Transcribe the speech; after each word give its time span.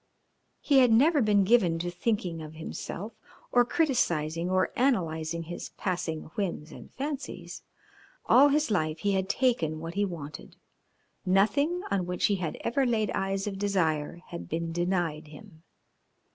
He 0.61 0.79
had 0.79 0.91
never 0.91 1.21
been 1.21 1.43
given 1.43 1.77
to 1.77 1.91
thinking 1.91 2.41
of 2.41 2.55
himself, 2.55 3.13
or 3.51 3.63
criticising 3.63 4.49
or 4.49 4.71
analysing 4.75 5.43
his 5.43 5.69
passing 5.77 6.23
whims 6.33 6.71
and 6.71 6.91
fancies. 6.95 7.61
All 8.25 8.47
his 8.49 8.71
life 8.71 8.97
he 9.01 9.11
had 9.11 9.29
taken 9.29 9.79
what 9.79 9.93
he 9.93 10.03
wanted; 10.03 10.55
nothing 11.23 11.83
on 11.91 12.07
which 12.07 12.25
he 12.25 12.37
had 12.37 12.57
ever 12.61 12.83
laid 12.83 13.11
eyes 13.11 13.45
of 13.45 13.59
desire 13.59 14.23
had 14.29 14.49
been 14.49 14.71
denied 14.71 15.27
him. 15.27 15.61